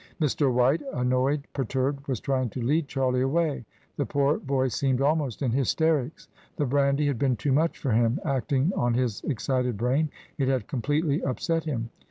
Mr. 0.19 0.51
White, 0.51 0.81
annoyed, 0.93 1.43
perturbed, 1.53 2.07
was 2.07 2.19
trying 2.19 2.49
to 2.49 2.59
lead 2.59 2.87
Charlie 2.87 3.21
away; 3.21 3.65
the 3.97 4.05
poor 4.07 4.39
boy 4.39 4.67
seemed 4.69 4.99
almost 4.99 5.43
in 5.43 5.51
hysterics. 5.51 6.27
The 6.55 6.65
brandy 6.65 7.05
had 7.05 7.19
been 7.19 7.35
too 7.35 7.51
much 7.51 7.77
for 7.77 7.91
him; 7.91 8.19
acting 8.25 8.71
on 8.75 8.95
his 8.95 9.21
excited 9.25 9.77
brain, 9.77 10.09
it 10.39 10.47
had 10.47 10.67
completely 10.67 11.23
up 11.23 11.39
set 11.39 11.65
him. 11.65 11.91